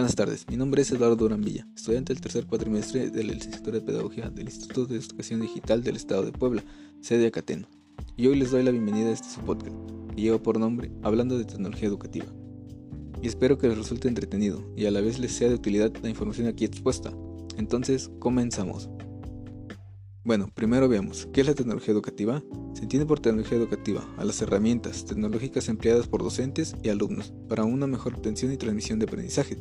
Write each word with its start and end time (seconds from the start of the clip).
Buenas 0.00 0.16
tardes, 0.16 0.46
mi 0.48 0.56
nombre 0.56 0.80
es 0.80 0.90
Eduardo 0.90 1.14
Durán 1.14 1.42
Villa, 1.42 1.68
estudiante 1.76 2.14
del 2.14 2.22
tercer 2.22 2.46
cuatrimestre 2.46 3.10
de 3.10 3.22
la 3.22 3.34
licenciatura 3.34 3.80
de 3.80 3.84
Pedagogía 3.84 4.30
del 4.30 4.46
Instituto 4.46 4.86
de 4.86 4.96
Educación 4.96 5.42
Digital 5.42 5.82
del 5.82 5.96
Estado 5.96 6.22
de 6.22 6.32
Puebla, 6.32 6.64
sede 7.02 7.26
Acateno, 7.26 7.68
y 8.16 8.26
hoy 8.26 8.36
les 8.36 8.50
doy 8.50 8.62
la 8.62 8.70
bienvenida 8.70 9.10
a 9.10 9.12
este 9.12 9.28
su 9.28 9.42
podcast, 9.42 9.76
que 10.14 10.22
lleva 10.22 10.42
por 10.42 10.58
nombre 10.58 10.90
Hablando 11.02 11.36
de 11.36 11.44
Tecnología 11.44 11.86
Educativa. 11.86 12.24
Y 13.20 13.28
espero 13.28 13.58
que 13.58 13.68
les 13.68 13.76
resulte 13.76 14.08
entretenido 14.08 14.72
y 14.74 14.86
a 14.86 14.90
la 14.90 15.02
vez 15.02 15.18
les 15.18 15.32
sea 15.32 15.50
de 15.50 15.56
utilidad 15.56 15.92
la 16.02 16.08
información 16.08 16.46
aquí 16.46 16.64
expuesta. 16.64 17.12
Entonces, 17.58 18.10
comenzamos. 18.20 18.88
Bueno, 20.24 20.50
primero 20.54 20.88
veamos, 20.88 21.28
¿qué 21.30 21.42
es 21.42 21.46
la 21.46 21.54
tecnología 21.54 21.92
educativa? 21.92 22.42
Se 22.72 22.84
entiende 22.84 23.04
por 23.04 23.20
tecnología 23.20 23.58
educativa 23.58 24.02
a 24.16 24.24
las 24.24 24.40
herramientas 24.40 25.04
tecnológicas 25.04 25.68
empleadas 25.68 26.08
por 26.08 26.22
docentes 26.22 26.74
y 26.82 26.88
alumnos 26.88 27.34
para 27.50 27.64
una 27.64 27.86
mejor 27.86 28.14
obtención 28.14 28.50
y 28.50 28.56
transmisión 28.56 28.98
de 28.98 29.04
aprendizaje. 29.04 29.58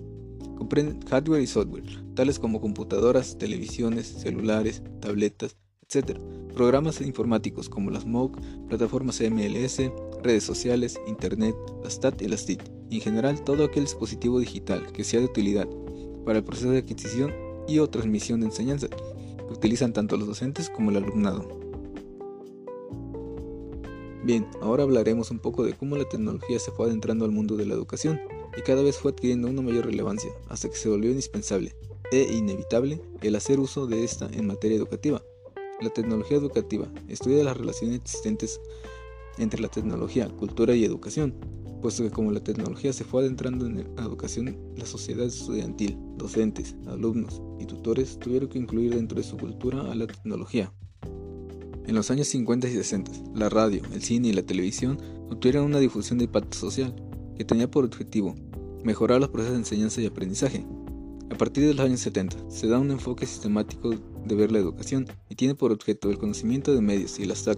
Comprenden 0.59 0.99
hardware 1.07 1.41
y 1.41 1.47
software, 1.47 1.85
tales 2.15 2.37
como 2.37 2.59
computadoras, 2.59 3.37
televisiones, 3.37 4.07
celulares, 4.07 4.83
tabletas, 4.99 5.55
etc. 5.87 6.19
Programas 6.53 6.99
informáticos 6.99 7.69
como 7.69 7.89
las 7.89 8.05
MOOC, 8.05 8.37
plataformas 8.67 9.21
MLS, 9.21 9.81
redes 10.21 10.43
sociales, 10.43 10.99
Internet, 11.07 11.55
las 11.81 12.01
TAT 12.01 12.21
y 12.21 12.27
las 12.27 12.45
TIT, 12.45 12.61
y 12.89 12.97
en 12.97 13.01
general 13.01 13.41
todo 13.41 13.63
aquel 13.63 13.85
dispositivo 13.85 14.37
digital 14.37 14.91
que 14.91 15.05
sea 15.05 15.21
de 15.21 15.27
utilidad 15.27 15.67
para 16.25 16.39
el 16.39 16.43
proceso 16.43 16.71
de 16.71 16.79
adquisición 16.79 17.33
y 17.65 17.79
o 17.79 17.89
transmisión 17.89 18.41
de 18.41 18.47
enseñanza, 18.47 18.89
que 18.89 19.53
utilizan 19.53 19.93
tanto 19.93 20.17
los 20.17 20.27
docentes 20.27 20.69
como 20.69 20.91
el 20.91 20.97
alumnado. 20.97 21.47
Bien, 24.25 24.45
ahora 24.61 24.83
hablaremos 24.83 25.31
un 25.31 25.39
poco 25.39 25.63
de 25.63 25.71
cómo 25.71 25.95
la 25.95 26.03
tecnología 26.03 26.59
se 26.59 26.71
fue 26.71 26.87
adentrando 26.87 27.23
al 27.23 27.31
mundo 27.31 27.55
de 27.55 27.65
la 27.65 27.75
educación 27.75 28.19
y 28.57 28.61
cada 28.61 28.81
vez 28.81 28.97
fue 28.97 29.11
adquiriendo 29.11 29.47
una 29.47 29.61
mayor 29.61 29.85
relevancia 29.85 30.31
hasta 30.47 30.69
que 30.69 30.75
se 30.75 30.89
volvió 30.89 31.09
indispensable 31.09 31.75
e 32.11 32.33
inevitable 32.33 33.01
el 33.21 33.35
hacer 33.35 33.59
uso 33.59 33.87
de 33.87 34.03
esta 34.03 34.29
en 34.33 34.47
materia 34.47 34.77
educativa. 34.77 35.21
La 35.81 35.89
tecnología 35.89 36.37
educativa 36.37 36.91
estudia 37.07 37.43
las 37.43 37.57
relaciones 37.57 38.01
existentes 38.01 38.59
entre 39.37 39.61
la 39.61 39.69
tecnología, 39.69 40.27
cultura 40.27 40.75
y 40.75 40.83
educación, 40.83 41.33
puesto 41.81 42.03
que 42.03 42.11
como 42.11 42.31
la 42.31 42.43
tecnología 42.43 42.91
se 42.91 43.05
fue 43.05 43.21
adentrando 43.21 43.65
en 43.65 43.95
la 43.95 44.03
educación, 44.03 44.57
la 44.75 44.85
sociedad 44.85 45.25
estudiantil, 45.25 45.97
docentes, 46.17 46.75
alumnos 46.87 47.41
y 47.59 47.65
tutores 47.65 48.19
tuvieron 48.19 48.49
que 48.49 48.59
incluir 48.59 48.95
dentro 48.95 49.17
de 49.17 49.23
su 49.23 49.37
cultura 49.37 49.89
a 49.89 49.95
la 49.95 50.07
tecnología. 50.07 50.73
En 51.85 51.95
los 51.95 52.11
años 52.11 52.27
50 52.27 52.67
y 52.67 52.73
60, 52.73 53.11
la 53.33 53.49
radio, 53.49 53.81
el 53.93 54.03
cine 54.03 54.27
y 54.27 54.33
la 54.33 54.43
televisión 54.43 54.99
obtuvieron 55.29 55.65
una 55.65 55.79
difusión 55.79 56.19
de 56.19 56.25
impacto 56.25 56.57
social, 56.57 56.93
que 57.39 57.45
tenía 57.45 57.71
por 57.71 57.85
objetivo 57.85 58.35
mejorar 58.83 59.21
los 59.21 59.29
procesos 59.29 59.53
de 59.53 59.59
enseñanza 59.59 60.01
y 60.01 60.05
aprendizaje. 60.05 60.65
A 61.31 61.37
partir 61.37 61.65
de 61.65 61.73
los 61.73 61.85
años 61.85 62.01
70 62.01 62.35
se 62.49 62.67
da 62.67 62.77
un 62.77 62.91
enfoque 62.91 63.25
sistemático 63.25 63.91
de 64.25 64.35
ver 64.35 64.51
la 64.51 64.59
educación 64.59 65.07
y 65.29 65.35
tiene 65.35 65.55
por 65.55 65.71
objeto 65.71 66.09
el 66.09 66.17
conocimiento 66.17 66.75
de 66.75 66.81
medios 66.81 67.17
y 67.17 67.23
las 67.23 67.45
TAC, 67.45 67.57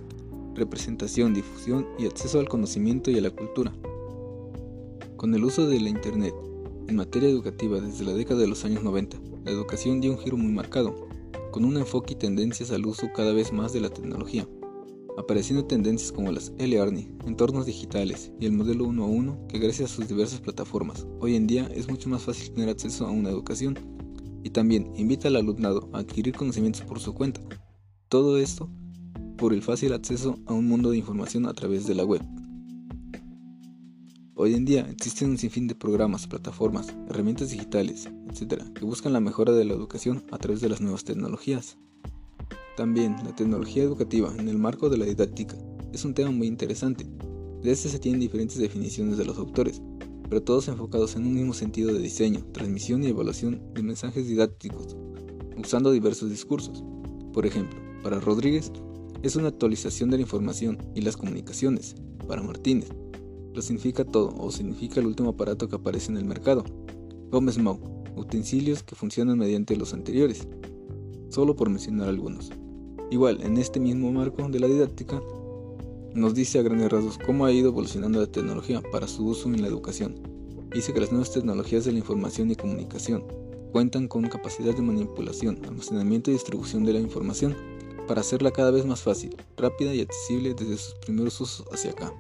representación, 0.54 1.34
difusión 1.34 1.88
y 1.98 2.06
acceso 2.06 2.40
al 2.40 2.48
conocimiento 2.48 3.10
y 3.10 3.18
a 3.18 3.22
la 3.22 3.32
cultura. 3.32 3.74
Con 5.18 5.34
el 5.34 5.44
uso 5.44 5.68
de 5.68 5.82
la 5.82 5.90
Internet 5.90 6.36
en 6.88 6.96
materia 6.96 7.30
educativa 7.30 7.82
desde 7.82 8.06
la 8.06 8.14
década 8.14 8.42
de 8.42 8.48
los 8.48 8.64
años 8.66 8.84
90, 8.84 9.18
la 9.46 9.50
educación 9.50 10.00
dio 10.00 10.12
un 10.12 10.20
giro 10.20 10.38
muy 10.38 10.52
marcado, 10.52 11.08
con 11.50 11.66
un 11.66 11.78
enfoque 11.78 12.14
y 12.14 12.18
tendencias 12.18 12.70
al 12.70 12.86
uso 12.86 13.08
cada 13.16 13.34
vez 13.34 13.52
más 13.52 13.74
de 13.74 13.82
la 13.82 13.90
tecnología 13.90 14.48
apareciendo 15.22 15.66
tendencias 15.66 16.12
como 16.12 16.32
las 16.32 16.54
e-learning, 16.58 17.18
entornos 17.26 17.66
digitales 17.66 18.32
y 18.40 18.46
el 18.46 18.52
modelo 18.52 18.86
1 18.86 19.04
a 19.04 19.08
1 19.08 19.48
que 19.48 19.60
gracias 19.60 19.92
a 19.92 19.96
sus 19.96 20.08
diversas 20.08 20.42
plataformas 20.42 21.08
hoy 21.20 21.36
en 21.36 21.48
día 21.48 21.70
es 21.74 21.90
mucho 21.90 22.10
más 22.10 22.24
fácil 22.24 22.52
tener 22.52 22.70
acceso 22.70 23.06
a 23.06 23.12
una 23.12 23.30
educación 23.30 23.78
y 24.44 24.50
también 24.50 24.92
invita 24.96 25.28
al 25.28 25.36
alumnado 25.36 25.90
a 25.94 26.00
adquirir 26.00 26.36
conocimientos 26.36 26.82
por 26.82 27.00
su 27.00 27.14
cuenta. 27.14 27.42
Todo 28.10 28.38
esto 28.38 28.70
por 29.38 29.54
el 29.54 29.62
fácil 29.62 29.94
acceso 29.94 30.38
a 30.46 30.54
un 30.54 30.68
mundo 30.68 30.92
de 30.92 30.98
información 30.98 31.46
a 31.46 31.54
través 31.54 31.88
de 31.88 31.96
la 31.96 32.06
web. 32.06 32.22
Hoy 34.36 34.56
en 34.56 34.66
día 34.66 34.88
existen 34.90 35.30
un 35.30 35.38
sinfín 35.38 35.68
de 35.68 35.76
programas, 35.76 36.26
plataformas, 36.26 36.96
herramientas 37.10 37.52
digitales, 37.52 38.10
etc., 38.30 38.64
que 38.74 38.86
buscan 38.86 39.14
la 39.14 39.20
mejora 39.20 39.52
de 39.52 39.66
la 39.66 39.74
educación 39.74 40.24
a 40.32 40.38
través 40.38 40.62
de 40.62 40.70
las 40.70 40.82
nuevas 40.82 41.04
tecnologías. 41.04 41.78
También 42.78 43.18
la 43.26 43.36
tecnología 43.36 43.84
educativa 43.84 44.34
en 44.38 44.48
el 44.48 44.58
marco 44.58 44.90
de 44.90 44.98
la 44.98 45.06
didáctica 45.06 45.58
es 45.92 46.06
un 46.06 46.14
tema 46.14 46.32
muy 46.32 46.48
interesante. 46.48 47.06
De 47.62 47.72
este 47.72 47.90
se 47.90 48.00
tienen 48.00 48.22
diferentes 48.22 48.58
definiciones 48.58 49.18
de 49.18 49.26
los 49.26 49.38
autores, 49.38 49.82
pero 50.30 50.42
todos 50.42 50.70
enfocados 50.70 51.16
en 51.16 51.28
un 51.28 51.34
mismo 51.34 51.54
sentido 51.54 51.94
de 51.94 52.00
diseño, 52.00 52.46
transmisión 52.54 53.04
y 53.04 53.08
evaluación 53.08 53.62
de 53.74 53.84
mensajes 53.84 54.26
didácticos, 54.26 54.96
usando 55.58 55.92
diversos 55.92 56.30
discursos. 56.30 56.84
Por 57.34 57.46
ejemplo, 57.46 57.78
para 58.02 58.22
Rodríguez 58.22 58.72
es 59.22 59.36
una 59.36 59.50
actualización 59.50 60.10
de 60.10 60.18
la 60.18 60.24
información 60.24 60.78
y 60.96 61.02
las 61.02 61.18
comunicaciones. 61.18 61.96
Para 62.26 62.42
Martínez, 62.42 62.90
lo 63.54 63.62
significa 63.62 64.06
todo 64.06 64.34
o 64.38 64.50
significa 64.50 65.02
el 65.02 65.08
último 65.08 65.32
aparato 65.32 65.68
que 65.68 65.76
aparece 65.76 66.12
en 66.12 66.18
el 66.18 66.26
mercado. 66.26 66.64
Gómez 67.30 67.58
Mau, 67.58 67.80
utensilios 68.16 68.82
que 68.84 68.96
funcionan 68.96 69.38
mediante 69.38 69.76
los 69.76 69.94
anteriores, 69.94 70.48
solo 71.32 71.56
por 71.56 71.70
mencionar 71.70 72.10
algunos. 72.10 72.52
Igual, 73.10 73.42
en 73.42 73.58
este 73.58 73.80
mismo 73.80 74.12
marco 74.12 74.48
de 74.48 74.60
la 74.60 74.68
didáctica, 74.68 75.22
nos 76.14 76.34
dice 76.34 76.60
a 76.60 76.62
grandes 76.62 76.92
rasgos 76.92 77.18
cómo 77.18 77.46
ha 77.46 77.52
ido 77.52 77.70
evolucionando 77.70 78.20
la 78.20 78.28
tecnología 78.28 78.82
para 78.92 79.08
su 79.08 79.26
uso 79.26 79.48
en 79.50 79.62
la 79.62 79.68
educación. 79.68 80.16
Dice 80.74 80.94
que 80.94 81.02
las 81.02 81.12
nuevas 81.12 81.32
tecnologías 81.32 81.86
de 81.86 81.94
la 81.94 82.00
información 82.00 82.52
y 82.52 82.56
comunicación 82.56 83.24
cuentan 83.72 84.08
con 84.08 84.28
capacidad 84.28 84.76
de 84.76 84.82
manipulación, 84.82 85.60
almacenamiento 85.66 86.30
y 86.30 86.34
distribución 86.34 86.84
de 86.84 86.94
la 86.94 87.00
información 87.00 87.56
para 88.08 88.22
hacerla 88.22 88.52
cada 88.52 88.72
vez 88.72 88.86
más 88.86 89.02
fácil, 89.02 89.36
rápida 89.58 89.94
y 89.94 90.02
accesible 90.02 90.54
desde 90.54 90.78
sus 90.78 90.96
primeros 90.96 91.40
usos 91.40 91.66
hacia 91.72 91.92
acá. 91.92 92.14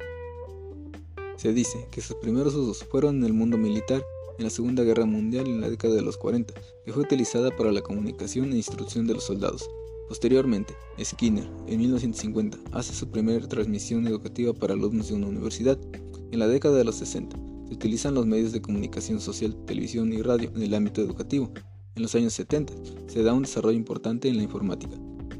Se 1.36 1.54
dice 1.54 1.88
que 1.92 2.02
sus 2.02 2.16
primeros 2.18 2.56
usos 2.56 2.86
fueron 2.86 3.18
en 3.18 3.26
el 3.26 3.34
mundo 3.34 3.58
militar 3.58 4.04
en 4.42 4.46
la 4.46 4.50
Segunda 4.50 4.84
Guerra 4.84 5.06
Mundial 5.06 5.48
en 5.48 5.62
la 5.62 5.70
década 5.70 5.94
de 5.94 6.02
los 6.02 6.18
40, 6.18 6.54
que 6.84 6.92
fue 6.92 7.04
utilizada 7.04 7.56
para 7.56 7.72
la 7.72 7.82
comunicación 7.82 8.52
e 8.52 8.58
instrucción 8.58 9.06
de 9.08 9.14
los 9.14 9.24
soldados, 9.24 9.70
Posteriormente, 10.12 10.76
Skinner, 11.02 11.50
en 11.68 11.80
1950, 11.80 12.58
hace 12.74 12.94
su 12.94 13.10
primera 13.10 13.48
transmisión 13.48 14.06
educativa 14.08 14.52
para 14.52 14.74
alumnos 14.74 15.08
de 15.08 15.14
una 15.14 15.28
universidad. 15.28 15.78
En 16.32 16.40
la 16.40 16.50
década 16.50 16.76
de 16.76 16.84
los 16.84 16.96
60, 16.96 17.38
se 17.70 17.74
utilizan 17.74 18.16
los 18.16 18.26
medios 18.26 18.52
de 18.52 18.62
comunicación 18.62 19.22
social, 19.22 19.56
televisión 19.66 20.12
y 20.12 20.22
radio 20.22 20.52
en 20.54 20.64
el 20.64 20.74
ámbito 20.74 21.00
educativo. 21.00 21.50
En 21.96 22.02
los 22.02 22.14
años 22.14 22.34
70, 22.34 22.74
se 23.08 23.24
da 23.24 23.34
un 23.34 23.44
desarrollo 23.44 23.78
importante 23.78 24.28
en 24.28 24.36
la 24.36 24.44
informática. 24.44 24.98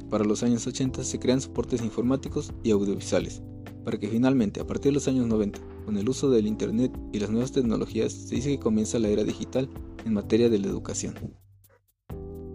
Para 0.10 0.24
los 0.24 0.42
años 0.42 0.66
80 0.66 1.04
se 1.04 1.20
crean 1.20 1.42
soportes 1.42 1.82
informáticos 1.82 2.54
y 2.64 2.72
audiovisuales, 2.72 3.42
para 3.84 4.00
que 4.00 4.08
finalmente, 4.08 4.62
a 4.62 4.68
partir 4.68 4.92
de 4.92 4.96
los 4.96 5.08
años 5.10 5.28
90, 5.28 5.60
con 5.86 5.98
el 5.98 6.08
uso 6.10 6.30
del 6.30 6.48
Internet 6.48 6.92
y 7.12 7.20
las 7.20 7.30
nuevas 7.30 7.52
tecnologías, 7.52 8.14
se 8.14 8.36
dice 8.36 8.50
que 8.50 8.60
comienza 8.60 9.00
la 9.00 9.10
era 9.10 9.24
digital 9.24 9.70
en 10.06 10.14
materia 10.14 10.50
de 10.50 10.60
la 10.60 10.68
educación. 10.68 11.16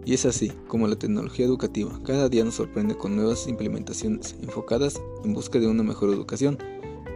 Y 0.05 0.13
es 0.13 0.25
así 0.25 0.53
como 0.67 0.87
la 0.87 0.95
tecnología 0.95 1.45
educativa 1.45 1.99
cada 2.05 2.29
día 2.29 2.45
nos 2.45 2.55
sorprende 2.55 2.95
con 2.95 3.15
nuevas 3.15 3.45
implementaciones 3.47 4.37
enfocadas 4.41 5.01
en 5.25 5.33
busca 5.33 5.59
de 5.59 5.67
una 5.67 5.83
mejor 5.83 6.09
educación 6.09 6.57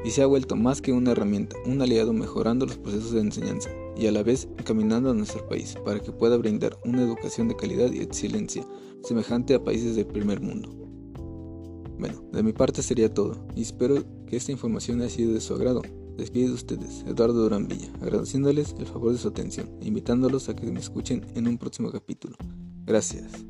y 0.04 0.12
se 0.12 0.22
ha 0.22 0.26
vuelto 0.26 0.56
más 0.56 0.82
que 0.82 0.92
una 0.92 1.12
herramienta, 1.12 1.56
un 1.66 1.82
aliado 1.82 2.12
mejorando 2.12 2.66
los 2.66 2.78
procesos 2.78 3.12
de 3.12 3.22
enseñanza 3.22 3.70
y 3.96 4.08
a 4.08 4.12
la 4.12 4.24
vez 4.24 4.50
encaminando 4.58 5.12
a 5.12 5.14
nuestro 5.14 5.48
país 5.48 5.76
para 5.86 6.02
que 6.02 6.12
pueda 6.12 6.36
brindar 6.38 6.78
una 6.84 7.02
educación 7.02 7.48
de 7.48 7.56
calidad 7.56 7.92
y 7.92 8.00
excelencia 8.00 8.68
semejante 9.04 9.54
a 9.54 9.64
países 9.64 9.96
del 9.96 10.08
primer 10.08 10.42
mundo. 10.42 10.70
Bueno, 11.98 12.24
de 12.32 12.44
mi 12.44 12.52
parte 12.52 12.82
sería 12.82 13.14
todo 13.14 13.46
y 13.56 13.62
espero 13.62 14.04
que 14.26 14.36
esta 14.36 14.52
información 14.52 15.02
haya 15.02 15.10
sido 15.10 15.34
de 15.34 15.40
su 15.40 15.54
agrado. 15.54 15.82
Despide 16.22 16.50
de 16.50 16.54
ustedes, 16.54 17.04
Eduardo 17.08 17.42
Durán 17.42 17.68
Villa, 17.68 17.92
agradeciéndoles 18.00 18.76
el 18.78 18.86
favor 18.86 19.12
de 19.12 19.18
su 19.18 19.28
atención 19.28 19.68
e 19.82 19.88
invitándolos 19.88 20.50
a 20.50 20.56
que 20.56 20.72
me 20.72 20.80
escuchen 20.80 21.26
en 21.34 21.48
un 21.48 21.58
próximo 21.58 21.92
capítulo. 21.92 22.36
Gracias. 22.86 23.44